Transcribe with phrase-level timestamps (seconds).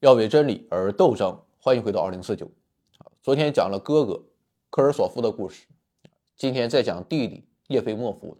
[0.00, 1.42] 要为真理而斗争。
[1.58, 2.50] 欢迎回到二零四九。
[3.22, 4.24] 昨天讲了哥哥
[4.68, 5.66] 科尔索夫的故事，
[6.36, 8.36] 今天再讲弟弟叶菲莫夫。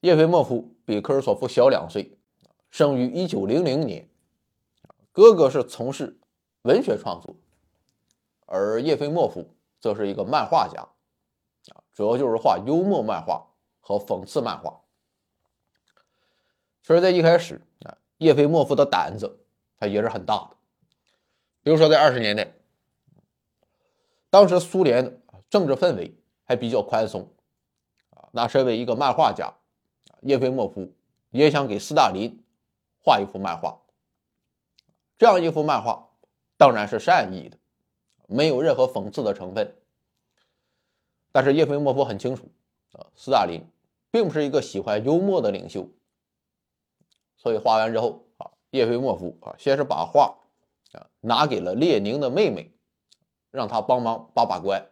[0.00, 2.18] 叶菲莫夫比科尔索夫小两岁，
[2.68, 4.08] 生于一九零零年。
[5.12, 6.18] 哥哥是从事
[6.62, 7.36] 文学创作，
[8.46, 10.82] 而叶菲莫夫则是一个漫画家，
[11.72, 13.46] 啊，主要就是画幽默漫画
[13.80, 14.80] 和讽刺漫画。
[16.82, 19.40] 其实，在一开始啊，叶菲莫夫的胆子
[19.78, 20.56] 他也是很大的。
[21.62, 22.52] 比如说，在二十年代，
[24.30, 25.20] 当时苏联的
[25.50, 26.14] 政治氛围
[26.44, 27.28] 还比较宽松，
[28.10, 29.52] 啊，那身为一个漫画家，
[30.22, 30.92] 叶菲莫夫
[31.30, 32.42] 也想给斯大林
[33.00, 33.80] 画一幅漫画。
[35.18, 36.08] 这样一幅漫画
[36.56, 37.58] 当然是善意的，
[38.26, 39.74] 没有任何讽刺的成分。
[41.32, 42.48] 但是叶菲莫夫很清楚，
[42.92, 43.62] 啊，斯大林
[44.10, 45.88] 并不是一个喜欢幽默的领袖。
[47.36, 48.24] 所以画完之后，
[48.70, 50.38] 叶菲莫夫啊，先是把画
[50.92, 52.72] 啊拿给了列宁的妹妹，
[53.50, 54.90] 让他帮忙把把关。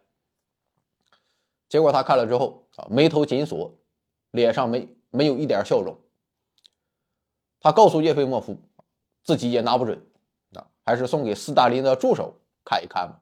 [1.69, 3.75] 结果他看了之后啊，眉头紧锁，
[4.31, 5.98] 脸上没没有一点笑容。
[7.61, 8.56] 他告诉叶菲莫夫，
[9.23, 10.06] 自己也拿不准
[10.55, 13.20] 啊，还是送给斯大林的助手看一看吧。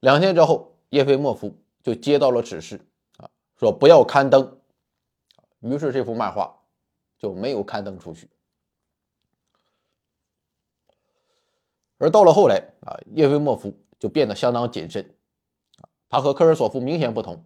[0.00, 2.80] 两天之后，叶菲莫夫就接到了指示
[3.16, 4.60] 啊，说不要刊登。
[5.60, 6.52] 于是这幅漫画。
[7.18, 8.28] 就没有刊登出去。
[11.98, 15.14] 而到了后来啊，叶菲莫夫就变得相当谨慎，
[16.08, 17.44] 他和科尔索夫明显不同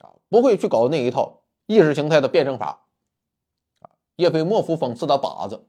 [0.00, 2.86] 啊，不会去搞那一套意识形态的辩证法
[3.80, 3.90] 啊。
[4.16, 5.66] 叶菲莫夫讽刺的靶子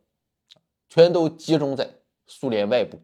[0.90, 3.02] 全都集中在苏联外部，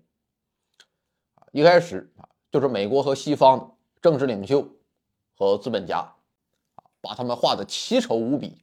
[1.52, 4.68] 一开始啊就是美国和西方的政治领袖
[5.38, 6.16] 和资本家，
[7.00, 8.58] 把他们画的奇丑无比。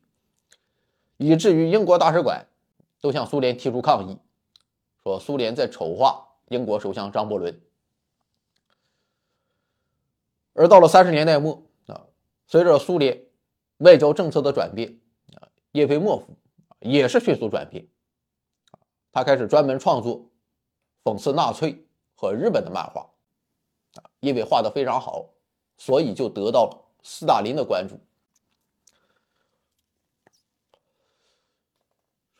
[1.17, 2.47] 以至于英国大使馆
[3.01, 4.19] 都向苏联提出抗议，
[5.03, 7.61] 说苏联在丑化英国首相张伯伦。
[10.55, 12.07] 而到了三十年代末啊，
[12.47, 13.25] 随着苏联
[13.79, 14.98] 外交政策的转变
[15.35, 16.37] 啊，叶菲莫夫
[16.81, 17.87] 也是迅速转变，
[19.13, 20.29] 他开始专门创作
[21.05, 23.03] 讽刺纳粹和日本的漫画
[23.95, 25.31] 啊，因为画的非常好，
[25.77, 28.01] 所以就得到了斯大林的关注。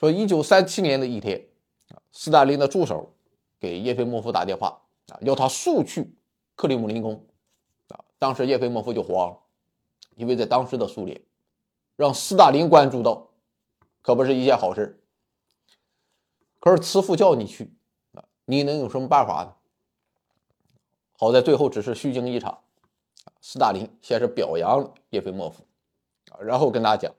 [0.01, 1.49] 说，一九三七年的一天，
[1.91, 3.15] 啊，斯大林的助手
[3.61, 6.15] 给叶菲莫夫打电话，啊，要他速去
[6.55, 7.27] 克里姆林宫，
[7.89, 9.39] 啊，当时叶菲莫夫就慌了，
[10.17, 11.21] 因为在当时的苏联，
[11.97, 13.29] 让斯大林关注到，
[14.03, 15.03] 可不是一件好事。
[16.61, 17.73] 可是慈父叫你去，
[18.13, 19.55] 啊，你能有什么办法呢？
[21.17, 22.61] 好在最后只是虚惊一场，
[23.41, 25.65] 斯大林先是表扬了叶菲莫夫，
[26.31, 27.15] 啊，然后跟他讲，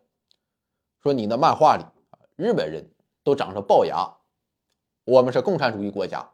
[1.02, 1.84] 说你的漫画里。
[2.36, 2.90] 日本人
[3.22, 4.16] 都长着龅牙，
[5.10, 6.30] 我们是共产主义国家，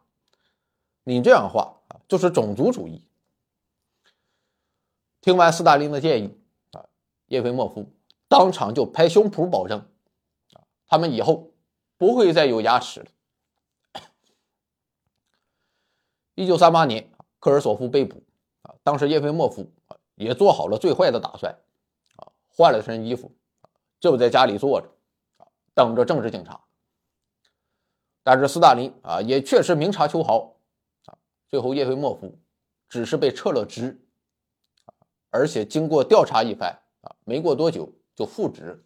[1.06, 3.02] 你这样画啊就是种族主义。
[5.22, 6.38] 听完斯大林的建议
[6.72, 6.86] 啊，
[7.28, 7.90] 叶菲莫夫
[8.28, 9.80] 当场就拍胸脯保证
[10.54, 11.52] 啊，他们以后
[11.98, 14.02] 不会再有牙齿了。
[16.36, 17.10] 一九三八年，
[17.40, 18.22] 科尔索夫被捕
[18.64, 21.58] 啊，当时叶菲莫夫啊也做好了最坏的打算
[22.18, 23.32] 啊，换了身衣服
[24.02, 24.90] 就在家里坐着
[25.38, 25.48] 啊。
[25.74, 26.60] 等着政治警察，
[28.26, 30.56] 但是斯大林啊也确实明察秋毫
[31.06, 31.14] 啊，
[31.48, 32.40] 最后叶菲莫夫
[32.90, 34.02] 只是被撤了职
[35.30, 38.84] 而且经过调查一番啊，没过多久就复职，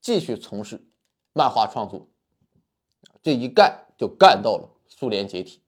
[0.00, 0.82] 继续从事
[1.34, 2.08] 漫画创作，
[3.22, 5.60] 这一干就干到了苏联解体。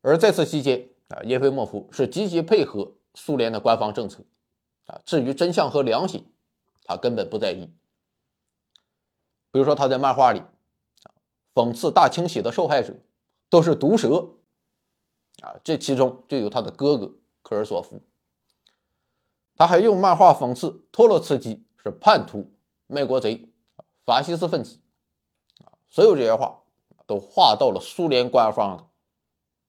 [0.00, 4.24] 而在此期间啊，叶菲莫夫是积极配合苏联的官方政策
[4.86, 6.26] 啊，至于真相和良心，
[6.82, 7.72] 他根本不在意。
[9.52, 10.42] 比如说，他在漫画里
[11.58, 12.94] 讽刺大清洗的受害者
[13.50, 14.36] 都是毒蛇
[15.42, 18.00] 啊，这其中就有他的哥哥科尔索夫。
[19.56, 22.52] 他还用漫画讽刺托洛茨基是叛徒、
[22.86, 23.48] 卖国贼、
[24.04, 24.78] 法西斯分子
[25.64, 26.62] 啊，所有这些话
[27.08, 28.84] 都画到了苏联官方的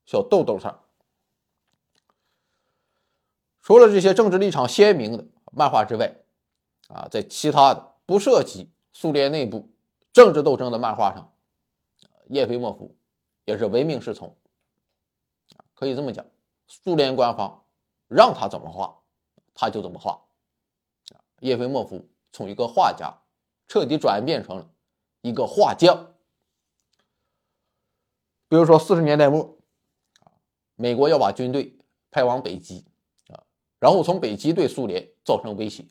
[0.05, 0.83] 小豆豆上。
[3.63, 6.17] 除了这些政治立场鲜明的漫画之外，
[6.89, 9.71] 啊，在其他的不涉及苏联内部。
[10.11, 11.31] 政治斗争的漫画上，
[12.29, 12.95] 叶菲莫夫
[13.45, 14.35] 也是唯命是从。
[15.73, 16.25] 可以这么讲，
[16.67, 17.65] 苏联官方
[18.07, 19.01] 让他怎么画，
[19.53, 20.25] 他就怎么画。
[21.39, 23.17] 叶菲莫夫从一个画家
[23.67, 24.69] 彻底转变成了
[25.21, 26.13] 一个画匠。
[28.47, 29.57] 比如说四十年代末，
[30.75, 31.77] 美国要把军队
[32.11, 32.85] 派往北极
[33.29, 33.43] 啊，
[33.79, 35.85] 然后从北极对苏联造成威胁。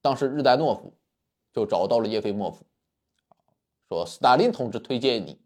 [0.00, 0.96] 当时日丹诺夫
[1.52, 2.64] 就找到了叶菲莫夫。
[3.92, 5.38] 说斯大林同志推荐你，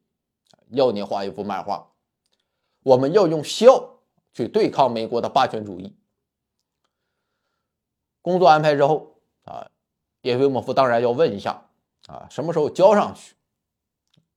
[0.68, 1.90] 要你画一幅漫画，
[2.84, 3.98] 我们要用笑
[4.32, 5.96] 去对抗美国的霸权主义。
[8.22, 9.68] 工作安排之后啊，
[10.20, 11.68] 叶菲莫夫当然要问一下
[12.06, 13.34] 啊，什么时候交上去？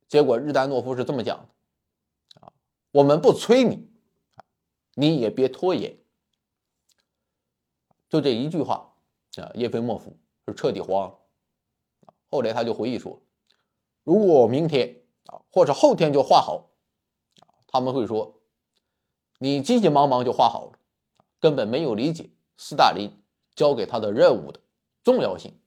[0.08, 2.52] 结果日丹诺夫是这么讲的啊，
[2.90, 3.92] 我们不催你，
[4.96, 6.00] 你也别拖延。
[8.10, 8.92] 就这一句话
[9.36, 10.18] 啊，叶菲莫夫
[10.48, 11.20] 是彻底慌了。
[12.32, 13.22] 后来他就回忆说
[14.04, 16.70] ：“如果我明天啊，或者后天就画好，
[17.68, 18.42] 他们会说
[19.38, 20.80] 你急急忙忙就画好了，
[21.40, 23.12] 根本没有理解斯大林
[23.56, 24.60] 交给他的任务的
[25.04, 25.58] 重要性。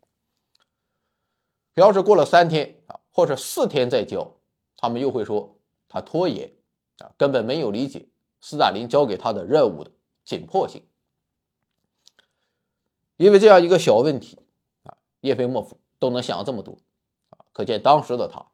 [1.75, 4.37] 要是过了三天啊，或者四天再交，
[4.77, 5.57] 他们又会说
[5.89, 6.53] 他拖延
[6.99, 8.09] 啊，根本没有理解
[8.41, 9.91] 斯大林交给他的任务的
[10.25, 10.87] 紧迫性。”
[13.17, 14.39] 因为这样一个小问题
[14.83, 16.77] 啊，叶菲莫夫都能想这么多，
[17.53, 18.47] 可见当时的他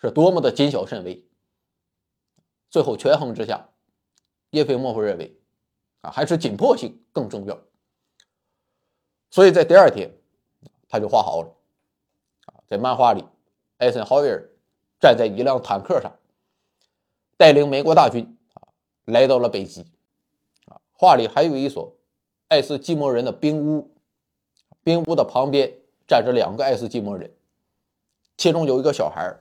[0.00, 1.24] 是多么的谨小慎微。
[2.70, 3.68] 最后权衡之下，
[4.50, 5.38] 叶菲莫夫认为
[6.00, 7.58] 啊，还是紧迫性更重要。
[9.30, 10.10] 所以在第二天，
[10.88, 11.54] 他就画好了
[12.46, 13.24] 啊，在漫画里，
[13.78, 14.50] 艾森豪威尔
[14.98, 16.12] 站在一辆坦克上，
[17.36, 18.68] 带领美国大军啊
[19.04, 19.82] 来到了北极
[20.66, 21.96] 啊，画里还有一所
[22.48, 23.90] 爱斯基摩人的冰屋。
[24.84, 25.72] 冰屋的旁边
[26.08, 27.32] 站着两个爱斯基摩人，
[28.36, 29.38] 其中有一个小孩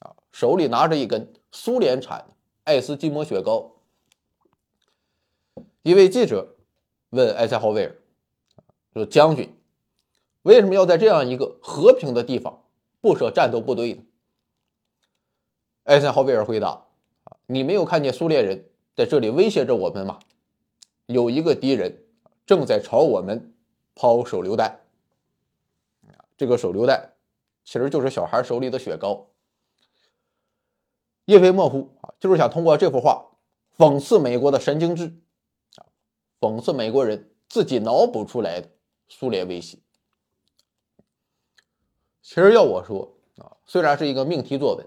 [0.00, 2.34] 啊，手里拿着一根苏联产的
[2.64, 3.72] 爱斯基摩雪糕。
[5.82, 6.56] 一位记者
[7.10, 7.96] 问艾森豪威尔
[8.94, 9.54] ：“说将军，
[10.42, 12.62] 为什么要在这样一个和平的地方
[13.00, 14.02] 布设战斗部队呢？”
[15.84, 16.68] 艾森豪威尔回答
[17.24, 20.18] ：“啊，你没有看见苏联人在这里威胁着我们吗？
[21.06, 22.04] 有一个敌人
[22.46, 23.52] 正在朝我们。”
[23.98, 24.78] 抛手榴弹，
[26.36, 27.14] 这个手榴弹
[27.66, 29.26] 其实就是小孩手里的雪糕。
[31.24, 33.32] 叶菲莫夫啊，就是想通过这幅画
[33.76, 35.18] 讽刺美国的神经质，
[35.74, 35.84] 啊，
[36.38, 38.70] 讽刺美国人自己脑补出来的
[39.08, 39.78] 苏联威胁。
[42.22, 44.86] 其实要我说啊，虽然是一个命题作文，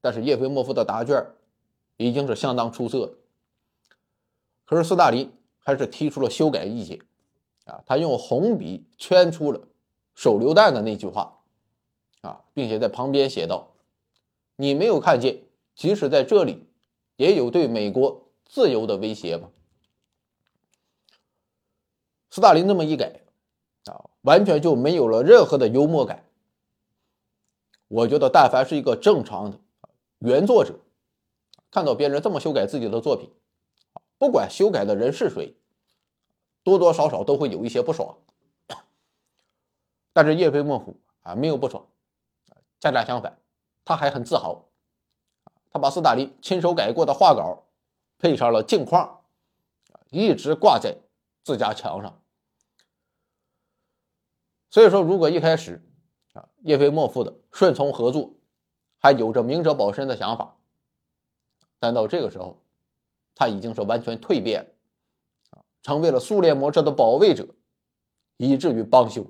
[0.00, 1.34] 但是叶菲莫夫的答卷
[1.96, 3.14] 已经是相当出色的。
[4.64, 7.00] 可是斯大林还是提出了修改意见。
[7.64, 9.68] 啊，他用红笔圈出了
[10.14, 11.41] 手榴弹的那句话，
[12.22, 13.74] 啊，并且在旁边写道
[14.56, 15.42] ：“你没有看见，
[15.74, 16.66] 即使在这里，
[17.16, 19.50] 也有对美国自由的威胁吗？”
[22.30, 23.20] 斯大林这么一改，
[23.84, 26.24] 啊，完全就没有了任何的幽默感。
[27.88, 29.60] 我觉得，但凡是一个正常的
[30.18, 30.78] 原作者，
[31.70, 33.30] 看到别人这么修改自己的作品，
[34.16, 35.54] 不管修改的人是谁。
[36.64, 38.18] 多多少少都会有一些不爽，
[40.14, 41.88] 但是叶飞莫夫啊没有不爽，
[42.82, 43.38] 恰恰相反，
[43.84, 44.64] 他还很自豪，
[45.70, 47.62] 他把斯大林亲手改过的画稿
[48.18, 49.20] 配上了镜框，
[50.10, 50.96] 一直挂在
[51.44, 52.20] 自家墙上。
[54.68, 55.80] 所以说，如果一开始
[56.32, 58.34] 啊叶菲莫夫的顺从合作，
[58.98, 60.56] 还有着明哲保身的想法，
[61.78, 62.60] 但到这个时候，
[63.36, 64.74] 他已经是完全蜕变。
[65.82, 67.46] 成为了苏联模式的保卫者，
[68.38, 69.24] 以至于帮凶。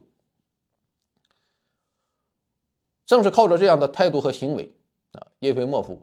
[3.12, 4.72] 正是靠着这样的态度和行为，
[5.10, 6.00] 啊，叶菲莫夫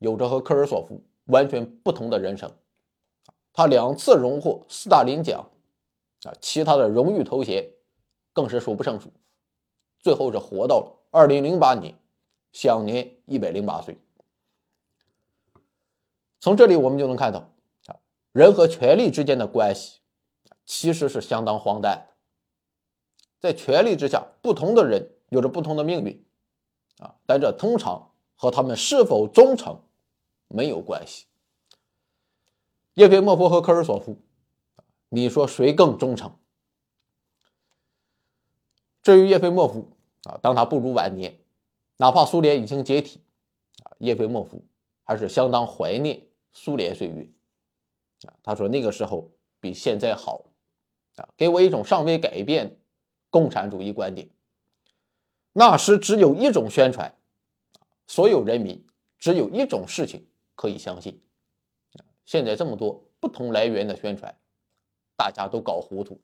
[0.00, 2.52] 有着和科尔索夫完全不同的人生。
[3.54, 5.48] 他两次荣获斯大林奖，
[6.24, 7.66] 啊，其他的荣誉头衔
[8.34, 9.10] 更是数不胜数。
[9.98, 11.94] 最后是活到了二零零八年，
[12.52, 13.96] 享年一百零八岁。
[16.38, 17.38] 从这里我们就能看到。
[17.86, 17.96] 啊
[18.32, 20.00] 人和权力之间的关系，
[20.66, 22.14] 其实是相当荒诞的。
[23.40, 26.22] 在权力之下，不同的人有着不同的命运，
[26.98, 29.80] 啊，但这通常和他们是否忠诚
[30.48, 31.26] 没有关系。
[32.94, 34.18] 叶菲莫夫和科尔索夫，
[35.08, 36.36] 你说谁更忠诚？
[39.02, 39.88] 至于叶菲莫夫
[40.24, 41.38] 啊，当他步入晚年，
[41.96, 43.20] 哪怕苏联已经解体，
[43.82, 44.62] 啊，叶菲莫夫
[45.04, 46.22] 还是相当怀念
[46.52, 47.28] 苏联岁月。
[48.44, 50.44] 他说：“那个时候比现在好，
[51.16, 52.78] 啊，给我一种尚未改变
[53.30, 54.28] 共产主义观点。
[55.52, 57.14] 那时只有一种宣传，
[58.06, 58.86] 所有人民
[59.18, 61.20] 只有一种事情可以相信。
[62.24, 64.34] 现在这么多不同来源的宣传，
[65.16, 66.20] 大家都搞糊涂。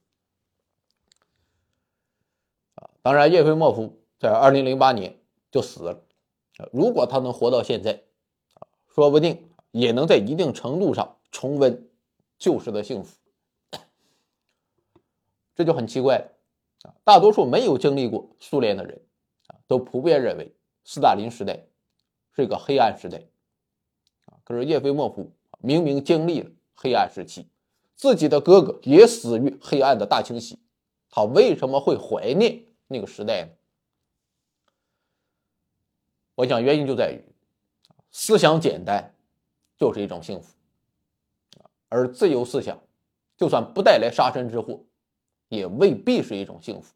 [3.03, 5.19] 当然，叶菲莫夫在二零零八年
[5.51, 6.03] 就死了。
[6.73, 8.03] 如果他能活到现在，
[8.89, 11.85] 说不定也能在一定程度上重温。”
[12.39, 13.17] 旧时的幸福，
[15.57, 16.31] 这就很奇怪了
[16.85, 16.95] 啊！
[17.03, 19.01] 大多数没有经历过苏联的人，
[19.69, 21.67] 都普遍认为斯大林时代
[22.33, 23.19] 是一个黑暗时代
[24.25, 27.47] 啊，可是叶菲莫夫明明经历了黑暗时期，
[27.95, 30.59] 自己的哥哥也死于黑暗的大清洗，
[31.11, 33.53] 他为什么会怀念那个时代呢？
[36.37, 37.21] 我想原因就在于
[38.11, 39.15] 思想简单
[39.77, 40.55] 就是一种幸福
[41.89, 42.81] 而自由思想
[43.37, 44.83] 就算不带来杀身之祸，
[45.49, 46.95] 也未必是一种幸福，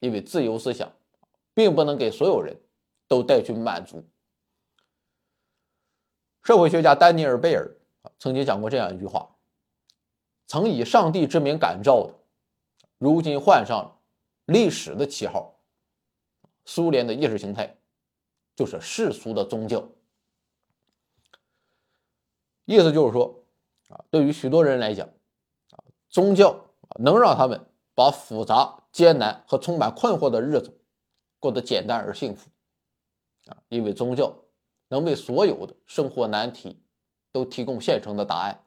[0.00, 0.92] 因为自由思想。
[1.54, 2.60] 并不能给所有人
[3.08, 4.04] 都带去满足。
[6.42, 7.76] 社会学家丹尼尔·贝尔
[8.18, 9.36] 曾经讲过这样一句话
[10.48, 12.14] ：“曾以上帝之名感召的，
[12.98, 13.96] 如今换上了
[14.46, 15.56] 历史的旗号。”
[16.64, 17.76] 苏联的意识形态
[18.54, 19.88] 就是世俗的宗教。
[22.64, 23.42] 意思就是说，
[23.88, 25.08] 啊，对于许多人来讲，
[25.72, 30.79] 啊，宗教能让他们把复杂、艰难和充满困惑的日子。
[31.40, 32.48] 过得简单而幸福，
[33.46, 34.44] 啊，因为宗教
[34.88, 36.80] 能为所有的生活难题
[37.32, 38.64] 都提供现成的答案。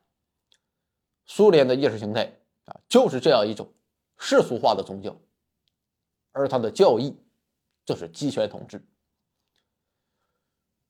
[1.26, 3.72] 苏联的意识形态啊，就是这样一种
[4.18, 5.16] 世俗化的宗教，
[6.32, 7.16] 而它的教义
[7.86, 8.86] 就是集权统治。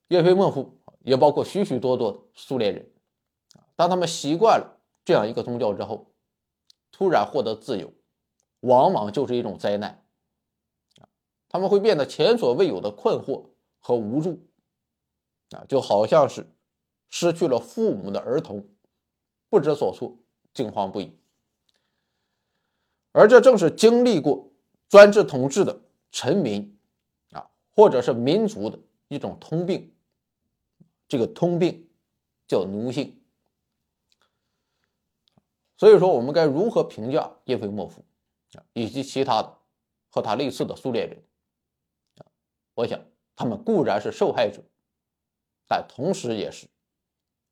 [0.07, 2.91] 叶菲莫夫也包括许许多多的苏联人，
[3.75, 6.13] 当他们习惯了这样一个宗教之后，
[6.91, 7.91] 突然获得自由，
[8.61, 10.02] 往往就是一种灾难。
[11.53, 13.45] 他们会变得前所未有的困惑
[13.79, 14.43] 和无助，
[15.51, 16.47] 啊，就好像是
[17.11, 18.67] 失去了父母的儿童，
[19.49, 20.17] 不知所措，
[20.51, 21.15] 惊慌不已。
[23.11, 24.51] 而这正是经历过
[24.89, 25.79] 专制统治的
[26.11, 26.75] 臣民，
[27.33, 28.79] 啊，或者是民族的
[29.09, 29.93] 一种通病。
[31.07, 31.87] 这个通病
[32.47, 33.21] 叫奴性。
[35.77, 38.03] 所以说，我们该如何评价叶菲莫夫
[38.53, 39.55] 啊，以及其他的
[40.09, 41.23] 和他类似的苏联人？
[42.75, 42.99] 我想，
[43.35, 44.63] 他们固然是受害者，
[45.67, 46.67] 但同时也是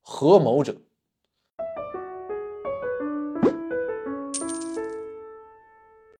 [0.00, 0.76] 合谋者。